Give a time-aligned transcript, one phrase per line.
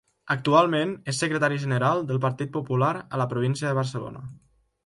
[0.35, 4.27] Actualment és secretari general del Partit Popular a la província de Barcelona.